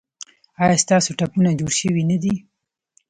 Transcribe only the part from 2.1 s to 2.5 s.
نه دي؟